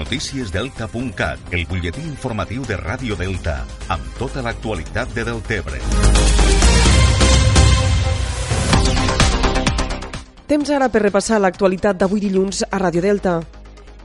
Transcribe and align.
Noticiesdelta.cat, 0.00 1.52
el 1.52 1.66
butlletí 1.68 2.00
informatiu 2.08 2.64
de 2.64 2.78
Ràdio 2.80 3.18
Delta, 3.20 3.58
amb 3.92 4.06
tota 4.16 4.40
l'actualitat 4.40 5.12
de 5.12 5.26
Deltebre. 5.28 5.82
Temps 10.48 10.72
ara 10.72 10.88
per 10.88 11.04
repassar 11.04 11.42
l'actualitat 11.44 12.00
d'avui 12.00 12.24
dilluns 12.24 12.64
a 12.64 12.80
Ràdio 12.80 13.04
Delta. 13.04 13.42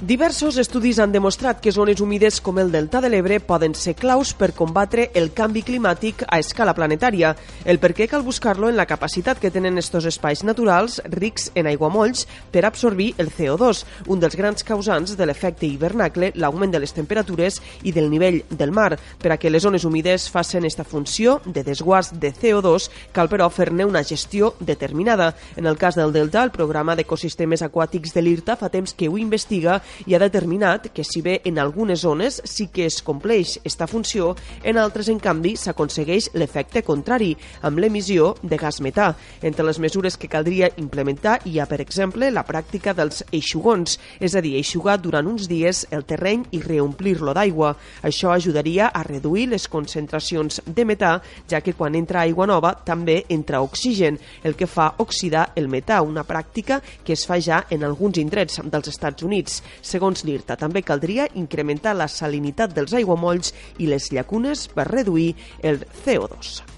Diversos 0.00 0.54
estudis 0.62 1.00
han 1.02 1.10
demostrat 1.10 1.58
que 1.58 1.72
zones 1.74 1.98
humides 1.98 2.36
com 2.38 2.60
el 2.62 2.68
Delta 2.70 3.00
de 3.02 3.08
l'Ebre 3.10 3.40
poden 3.42 3.72
ser 3.74 3.96
claus 3.98 4.30
per 4.30 4.52
combatre 4.54 5.08
el 5.18 5.32
canvi 5.34 5.64
climàtic 5.66 6.20
a 6.22 6.36
escala 6.38 6.70
planetària. 6.70 7.32
El 7.66 7.80
per 7.82 7.90
què 7.98 8.06
cal 8.06 8.22
buscar-lo 8.22 8.68
en 8.70 8.78
la 8.78 8.86
capacitat 8.86 9.40
que 9.42 9.50
tenen 9.50 9.74
estos 9.82 10.06
espais 10.06 10.44
naturals 10.46 11.00
rics 11.10 11.48
en 11.58 11.66
aiguamolls 11.66 12.28
per 12.54 12.62
absorbir 12.62 13.08
el 13.18 13.32
CO2, 13.34 13.80
un 14.06 14.22
dels 14.22 14.36
grans 14.38 14.62
causants 14.62 15.16
de 15.18 15.26
l'efecte 15.26 15.66
hivernacle, 15.66 16.30
l'augment 16.36 16.70
de 16.70 16.78
les 16.78 16.94
temperatures 16.94 17.58
i 17.82 17.90
del 17.90 18.06
nivell 18.06 18.44
del 18.50 18.70
mar. 18.70 18.92
Per 19.18 19.34
a 19.34 19.36
que 19.36 19.50
les 19.50 19.66
zones 19.66 19.82
humides 19.82 20.28
facin 20.30 20.62
esta 20.70 20.86
funció 20.86 21.40
de 21.44 21.66
desguàs 21.66 22.12
de 22.22 22.30
CO2, 22.30 22.86
cal 23.10 23.26
però 23.26 23.50
fer-ne 23.50 23.82
una 23.82 24.04
gestió 24.06 24.54
determinada. 24.60 25.34
En 25.56 25.66
el 25.66 25.76
cas 25.76 25.98
del 25.98 26.14
Delta, 26.14 26.46
el 26.46 26.54
programa 26.54 26.94
d'ecosistemes 26.94 27.66
aquàtics 27.66 28.14
de 28.14 28.22
l'IRTA 28.22 28.54
fa 28.62 28.70
temps 28.70 28.94
que 28.94 29.10
ho 29.10 29.18
investiga 29.18 29.80
i 30.06 30.14
ha 30.14 30.22
determinat 30.22 30.90
que 30.94 31.04
si 31.04 31.22
bé 31.22 31.40
en 31.44 31.58
algunes 31.58 32.00
zones 32.00 32.40
sí 32.44 32.68
que 32.72 32.86
es 32.86 33.00
compleix 33.02 33.58
esta 33.64 33.86
funció, 33.86 34.34
en 34.62 34.78
altres, 34.78 35.08
en 35.08 35.20
canvi, 35.20 35.56
s'aconsegueix 35.56 36.30
l'efecte 36.34 36.82
contrari, 36.86 37.34
amb 37.62 37.78
l'emissió 37.78 38.34
de 38.42 38.58
gas 38.58 38.80
metà. 38.84 39.12
Entre 39.42 39.66
les 39.66 39.78
mesures 39.78 40.16
que 40.16 40.30
caldria 40.30 40.70
implementar 40.76 41.38
hi 41.46 41.58
ha, 41.58 41.66
per 41.66 41.80
exemple, 41.84 42.30
la 42.30 42.44
pràctica 42.46 42.94
dels 42.96 43.24
eixugons, 43.32 43.98
és 44.20 44.34
a 44.34 44.42
dir, 44.44 44.56
eixugar 44.58 44.98
durant 45.02 45.26
uns 45.28 45.48
dies 45.50 45.84
el 45.94 46.04
terreny 46.08 46.44
i 46.56 46.62
reomplir-lo 46.64 47.34
d'aigua. 47.36 47.74
Això 48.02 48.32
ajudaria 48.34 48.88
a 48.88 49.02
reduir 49.06 49.48
les 49.52 49.68
concentracions 49.68 50.62
de 50.66 50.84
metà, 50.88 51.18
ja 51.50 51.62
que 51.64 51.74
quan 51.78 51.96
entra 51.98 52.22
aigua 52.24 52.46
nova 52.46 52.74
també 52.84 53.22
entra 53.28 53.62
oxigen, 53.64 54.18
el 54.44 54.56
que 54.56 54.66
fa 54.66 54.92
oxidar 54.98 55.52
el 55.56 55.68
metà, 55.68 56.00
una 56.02 56.24
pràctica 56.26 56.80
que 57.04 57.14
es 57.14 57.24
fa 57.26 57.38
ja 57.40 57.64
en 57.70 57.84
alguns 57.84 58.18
indrets 58.18 58.60
dels 58.64 58.88
Estats 58.92 59.24
Units. 59.26 59.62
Segons 59.82 60.24
l'IRTA, 60.24 60.56
també 60.56 60.82
caldria 60.82 61.28
incrementar 61.34 61.96
la 61.96 62.08
salinitat 62.08 62.74
dels 62.76 62.94
aiguamolls 62.94 63.54
i 63.78 63.90
les 63.90 64.10
llacunes 64.12 64.68
per 64.74 64.90
reduir 64.90 65.34
el 65.62 65.84
CO2. 66.04 66.77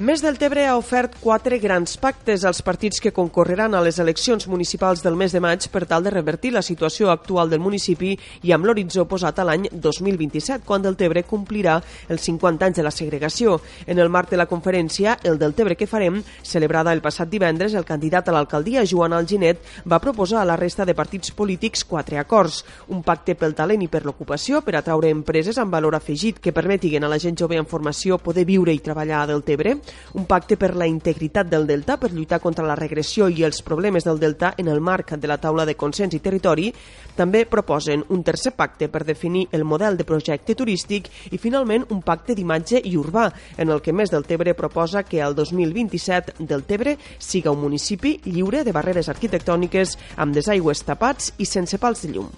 Més 0.00 0.22
del 0.24 0.38
Tebre 0.40 0.62
ha 0.64 0.78
ofert 0.80 1.18
quatre 1.20 1.58
grans 1.60 1.98
pactes 2.00 2.46
als 2.48 2.62
partits 2.64 3.02
que 3.04 3.10
concorreran 3.12 3.74
a 3.76 3.82
les 3.84 3.98
eleccions 4.00 4.46
municipals 4.48 5.02
del 5.04 5.12
mes 5.12 5.34
de 5.36 5.42
maig 5.44 5.66
per 5.68 5.82
tal 5.84 6.06
de 6.06 6.12
revertir 6.14 6.54
la 6.54 6.62
situació 6.64 7.10
actual 7.12 7.50
del 7.52 7.60
municipi 7.60 8.14
i 8.48 8.54
amb 8.56 8.64
l'horitzó 8.64 9.04
posat 9.04 9.42
a 9.42 9.44
l'any 9.44 9.66
2027, 9.74 10.64
quan 10.64 10.80
del 10.80 10.96
Tebre 10.96 11.20
complirà 11.28 11.74
els 12.08 12.24
50 12.24 12.64
anys 12.64 12.80
de 12.80 12.84
la 12.86 12.92
segregació. 12.96 13.58
En 13.84 14.00
el 14.00 14.08
marc 14.08 14.30
de 14.30 14.38
la 14.40 14.46
conferència 14.48 15.18
El 15.22 15.36
del 15.36 15.52
Tebre 15.52 15.76
que 15.76 15.90
farem, 15.90 16.22
celebrada 16.42 16.96
el 16.96 17.04
passat 17.04 17.28
divendres, 17.28 17.76
el 17.76 17.84
candidat 17.84 18.32
a 18.32 18.36
l'alcaldia, 18.38 18.86
Joan 18.88 19.12
Alginet, 19.12 19.60
va 19.84 20.00
proposar 20.00 20.40
a 20.40 20.48
la 20.48 20.56
resta 20.56 20.88
de 20.88 20.96
partits 20.96 21.36
polítics 21.36 21.84
quatre 21.84 22.16
acords. 22.16 22.62
Un 22.88 23.04
pacte 23.04 23.36
pel 23.36 23.52
talent 23.52 23.84
i 23.84 23.92
per 23.92 24.06
l'ocupació 24.08 24.64
per 24.64 24.78
atraure 24.80 25.12
empreses 25.12 25.60
amb 25.60 25.76
valor 25.76 26.00
afegit 26.00 26.40
que 26.40 26.56
permetin 26.56 27.04
a 27.04 27.12
la 27.12 27.20
gent 27.20 27.36
jove 27.36 27.60
en 27.60 27.68
formació 27.68 28.16
poder 28.16 28.48
viure 28.48 28.72
i 28.72 28.80
treballar 28.80 29.26
a 29.26 29.30
del 29.34 29.44
Tebre, 29.44 29.76
un 30.14 30.26
pacte 30.26 30.56
per 30.56 30.74
la 30.76 30.86
integritat 30.86 31.48
del 31.48 31.66
Delta 31.66 31.96
per 31.96 32.12
lluitar 32.12 32.40
contra 32.40 32.66
la 32.66 32.76
regressió 32.78 33.28
i 33.28 33.44
els 33.44 33.62
problemes 33.62 34.04
del 34.04 34.18
Delta 34.18 34.54
en 34.56 34.68
el 34.68 34.80
marc 34.80 35.14
de 35.16 35.28
la 35.28 35.38
taula 35.38 35.66
de 35.66 35.76
consens 35.76 36.14
i 36.14 36.20
territori, 36.20 36.70
també 37.16 37.44
proposen 37.46 38.04
un 38.08 38.24
tercer 38.24 38.52
pacte 38.56 38.88
per 38.88 39.04
definir 39.04 39.46
el 39.52 39.64
model 39.64 39.96
de 39.96 40.06
projecte 40.08 40.54
turístic 40.54 41.10
i 41.30 41.38
finalment 41.38 41.86
un 41.90 42.02
pacte 42.02 42.34
d'imatge 42.34 42.80
i 42.84 42.96
urbà 42.96 43.28
en 43.56 43.70
el 43.70 43.80
que 43.80 43.92
Més 43.92 44.12
del 44.12 44.24
Tebre 44.24 44.54
proposa 44.54 45.02
que 45.02 45.20
el 45.20 45.34
2027 45.34 46.38
del 46.40 46.64
Tebre 46.64 46.96
siga 47.18 47.50
un 47.50 47.60
municipi 47.60 48.18
lliure 48.24 48.64
de 48.64 48.72
barreres 48.72 49.10
arquitectòniques 49.12 49.96
amb 50.16 50.34
desaigües 50.34 50.84
tapats 50.86 51.34
i 51.38 51.48
sense 51.48 51.78
pals 51.78 52.06
de 52.06 52.14
llum. 52.14 52.30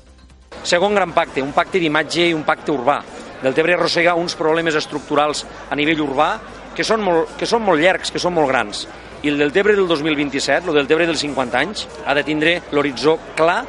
Segon 0.62 0.94
gran 0.94 1.12
pacte, 1.12 1.42
un 1.42 1.52
pacte 1.52 1.80
d'imatge 1.82 2.28
i 2.28 2.34
un 2.36 2.44
pacte 2.46 2.72
urbà. 2.72 3.00
Del 3.42 3.54
Tebre 3.54 3.74
arrossega 3.74 4.14
uns 4.14 4.36
problemes 4.38 4.76
estructurals 4.78 5.42
a 5.70 5.78
nivell 5.78 6.04
urbà 6.04 6.28
que 6.76 6.84
són 6.84 7.02
molt, 7.04 7.36
que 7.38 7.48
són 7.48 7.64
molt 7.66 7.82
llargs, 7.82 8.12
que 8.12 8.22
són 8.22 8.34
molt 8.36 8.50
grans. 8.50 8.86
I 9.22 9.30
el 9.30 9.38
del 9.38 9.52
Tebre 9.54 9.76
del 9.78 9.86
2027, 9.86 10.68
el 10.68 10.80
del 10.80 10.88
Tebre 10.90 11.06
dels 11.06 11.22
50 11.22 11.58
anys, 11.58 11.86
ha 12.06 12.14
de 12.14 12.24
tindre 12.26 12.56
l'horitzó 12.72 13.18
clar 13.36 13.62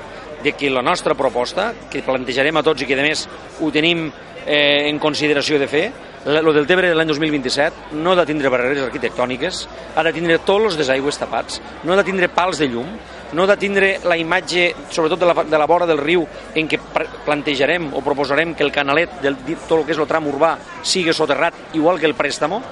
de 0.44 0.54
que 0.54 0.70
la 0.70 0.82
nostra 0.82 1.16
proposta, 1.16 1.72
que 1.90 2.04
plantejarem 2.04 2.58
a 2.58 2.64
tots 2.66 2.84
i 2.84 2.88
que 2.90 2.98
a 3.00 3.06
més 3.06 3.28
ho 3.62 3.70
tenim 3.72 4.10
eh, 4.46 4.90
en 4.90 5.00
consideració 5.00 5.60
de 5.60 5.70
fer, 5.72 5.86
el 6.24 6.54
del 6.56 6.68
Tebre 6.68 6.88
de 6.88 6.96
l'any 6.96 7.10
2027 7.10 7.98
no 8.00 8.14
ha 8.14 8.20
de 8.22 8.26
tindre 8.28 8.52
barreres 8.52 8.86
arquitectòniques, 8.86 9.66
ha 9.96 10.04
de 10.08 10.14
tindre 10.16 10.38
tots 10.48 10.70
els 10.70 10.78
desaigües 10.80 11.20
tapats, 11.20 11.60
no 11.84 11.94
ha 11.94 11.98
de 12.00 12.06
tindre 12.08 12.30
pals 12.32 12.62
de 12.62 12.70
llum, 12.72 12.94
no 13.34 13.44
ha 13.44 13.50
de 13.50 13.58
tindre 13.60 13.98
la 14.08 14.16
imatge, 14.20 14.70
sobretot 14.90 15.20
de 15.20 15.28
la, 15.28 15.36
de 15.44 15.60
la 15.60 15.68
vora 15.68 15.88
del 15.90 16.00
riu, 16.00 16.24
en 16.56 16.70
què 16.72 16.80
plantejarem 17.26 17.92
o 17.92 18.04
proposarem 18.06 18.56
que 18.56 18.64
el 18.64 18.72
canalet, 18.72 19.20
del, 19.26 19.36
tot 19.68 19.82
el 19.82 19.86
que 19.90 19.98
és 19.98 20.00
el 20.00 20.08
tram 20.08 20.32
urbà, 20.32 20.56
sigui 20.84 21.12
soterrat, 21.12 21.76
igual 21.76 22.00
que 22.00 22.08
el 22.08 22.16
préstamo. 22.16 22.64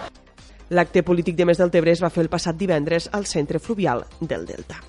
L'acte 0.71 1.01
polític 1.03 1.35
de 1.35 1.43
Més 1.49 1.59
del 1.59 1.71
Tebre 1.73 1.91
es 1.91 1.99
va 1.99 2.09
fer 2.15 2.23
el 2.23 2.31
passat 2.31 2.55
divendres 2.55 3.09
al 3.11 3.27
centre 3.27 3.59
fluvial 3.59 4.05
del 4.21 4.47
Delta. 4.47 4.79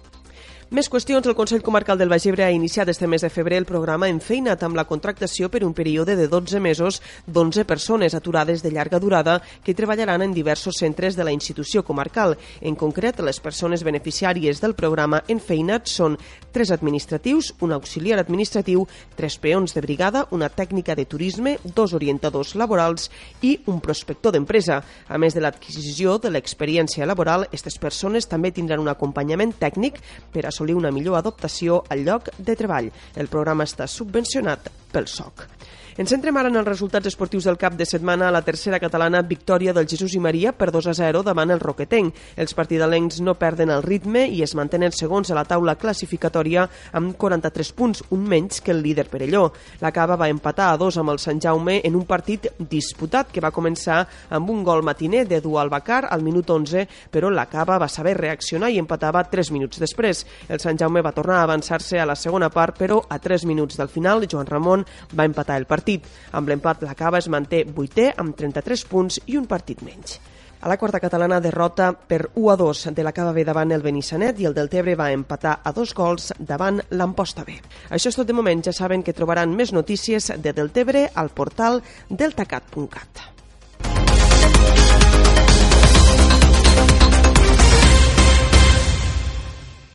Més 0.73 0.89
qüestions. 0.89 1.27
El 1.29 1.35
Consell 1.37 1.61
Comarcal 1.61 1.99
del 2.01 2.09
Baix 2.09 2.25
Ebre 2.25 2.47
ha 2.47 2.53
iniciat 2.55 2.89
este 2.89 3.05
mes 3.05 3.21
de 3.21 3.29
febrer 3.29 3.59
el 3.61 3.67
programa 3.69 4.07
Enfeina't 4.09 4.63
amb 4.65 4.79
la 4.79 4.87
contractació 4.89 5.51
per 5.53 5.67
un 5.67 5.75
període 5.77 6.15
de 6.17 6.31
12 6.33 6.63
mesos 6.65 7.03
d'11 7.27 7.67
persones 7.69 8.15
aturades 8.17 8.63
de 8.65 8.71
llarga 8.73 8.97
durada 8.99 9.35
que 9.67 9.75
treballaran 9.77 10.23
en 10.25 10.33
diversos 10.33 10.79
centres 10.81 11.13
de 11.15 11.27
la 11.29 11.33
institució 11.37 11.85
comarcal. 11.85 12.39
En 12.63 12.73
concret, 12.75 13.21
les 13.21 13.39
persones 13.39 13.85
beneficiàries 13.85 14.63
del 14.65 14.73
programa 14.73 15.21
Enfeina't 15.29 15.85
són 15.85 16.17
tres 16.57 16.73
administratius, 16.73 17.53
un 17.61 17.77
auxiliar 17.77 18.17
administratiu, 18.25 18.87
tres 19.15 19.37
peons 19.37 19.77
de 19.77 19.85
brigada, 19.85 20.25
una 20.31 20.49
tècnica 20.49 20.97
de 20.97 21.05
turisme, 21.05 21.59
dos 21.77 21.93
orientadors 21.93 22.55
laborals 22.57 23.11
i 23.43 23.59
un 23.67 23.85
prospector 23.85 24.33
d'empresa. 24.33 24.81
A 25.09 25.21
més 25.21 25.37
de 25.37 25.45
l'adquisició 25.45 26.17
de 26.17 26.33
l'experiència 26.33 27.05
laboral, 27.05 27.45
aquestes 27.45 27.77
persones 27.77 28.25
també 28.25 28.57
tindran 28.57 28.81
un 28.81 28.89
acompanyament 28.89 29.53
tècnic 29.61 30.01
per 30.33 30.47
assolir 30.49 30.62
assolir 30.63 30.77
una 30.79 30.93
millor 30.95 31.19
adaptació 31.19 31.83
al 31.91 32.05
lloc 32.07 32.31
de 32.39 32.55
treball. 32.57 32.91
El 33.17 33.29
programa 33.29 33.67
està 33.67 33.89
subvencionat 33.91 34.71
pel 34.93 35.09
SOC. 35.11 35.49
Ens 35.93 36.09
centrem 36.09 36.37
ara 36.41 36.49
en 36.49 36.57
els 36.57 36.65
resultats 36.65 37.11
esportius 37.11 37.45
del 37.45 37.59
cap 37.61 37.75
de 37.77 37.85
setmana 37.85 38.31
a 38.31 38.33
la 38.33 38.41
tercera 38.41 38.79
catalana 38.81 39.21
victòria 39.29 39.75
del 39.77 39.85
Jesús 39.85 40.15
i 40.17 40.21
Maria 40.25 40.55
per 40.57 40.71
2 40.73 40.87
a 40.89 40.95
0 40.97 41.21
davant 41.27 41.51
el 41.53 41.61
Roquetenc. 41.61 42.15
Els 42.41 42.55
partidalencs 42.57 43.19
no 43.21 43.35
perden 43.37 43.69
el 43.69 43.83
ritme 43.85 44.23
i 44.25 44.41
es 44.41 44.55
mantenen 44.57 44.95
segons 44.97 45.29
a 45.29 45.37
la 45.37 45.45
taula 45.45 45.75
classificatòria 45.77 46.65
amb 46.97 47.13
43 47.21 47.73
punts, 47.77 48.01
un 48.09 48.25
menys 48.25 48.63
que 48.65 48.73
el 48.73 48.81
líder 48.81 49.05
Perelló. 49.11 49.51
La 49.83 49.91
Cava 49.93 50.17
va 50.17 50.31
empatar 50.33 50.71
a 50.71 50.79
dos 50.81 50.97
amb 50.97 51.13
el 51.13 51.21
Sant 51.21 51.43
Jaume 51.45 51.83
en 51.85 52.01
un 52.01 52.07
partit 52.09 52.49
disputat 52.57 53.29
que 53.29 53.45
va 53.45 53.53
començar 53.53 54.01
amb 54.31 54.49
un 54.49 54.65
gol 54.65 54.81
matiner 54.81 55.27
de 55.29 55.43
Dual 55.45 55.69
Bacar 55.69 56.07
al 56.09 56.25
minut 56.25 56.49
11, 56.49 56.87
però 57.13 57.29
la 57.29 57.45
Cava 57.53 57.77
va 57.77 57.91
saber 57.93 58.17
reaccionar 58.17 58.73
i 58.73 58.81
empatava 58.81 59.27
3 59.29 59.53
minuts 59.53 59.85
després. 59.85 60.25
El 60.49 60.65
Sant 60.65 60.81
Jaume 60.81 61.05
va 61.05 61.13
tornar 61.13 61.43
a 61.43 61.45
avançar-se 61.51 62.01
a 62.01 62.09
la 62.09 62.17
segona 62.17 62.49
part, 62.49 62.81
però 62.81 63.03
a 63.05 63.21
3 63.21 63.45
minuts 63.45 63.77
del 63.77 63.93
final 63.93 64.25
Joan 64.25 64.49
Ramon 64.49 64.89
va 65.13 65.29
empatar 65.29 65.61
el 65.61 65.69
partit 65.69 65.82
partit. 65.83 66.07
Amb 66.33 66.49
l'empat, 66.49 66.85
la 66.87 66.95
Cava 66.95 67.19
es 67.19 67.29
manté 67.29 67.65
vuitè 67.67 68.13
amb 68.17 68.37
33 68.39 68.87
punts 68.87 69.19
i 69.27 69.37
un 69.37 69.49
partit 69.51 69.83
menys. 69.83 70.21
A 70.63 70.69
la 70.71 70.77
quarta 70.79 71.01
catalana 71.03 71.41
derrota 71.43 71.91
per 71.93 72.29
1 72.39 72.51
a 72.53 72.57
2 72.57 72.85
de 72.95 73.03
la 73.03 73.11
Cava 73.11 73.33
B 73.35 73.43
davant 73.43 73.73
el 73.75 73.83
Benissanet 73.83 74.39
i 74.39 74.47
el 74.47 74.55
del 74.55 74.71
Tebre 74.71 74.95
va 74.95 75.11
empatar 75.11 75.57
a 75.65 75.73
dos 75.75 75.91
gols 75.93 76.31
davant 76.39 76.79
l'Amposta 76.91 77.43
B. 77.43 77.59
Això 77.91 78.13
és 78.13 78.21
tot 78.21 78.31
de 78.31 78.37
moment, 78.37 78.63
ja 78.63 78.73
saben 78.73 79.03
que 79.03 79.13
trobaran 79.13 79.57
més 79.59 79.75
notícies 79.75 80.31
de 80.39 80.55
Deltebre 80.55 81.09
al 81.17 81.35
portal 81.35 81.83
deltacat.cat. 82.09 83.27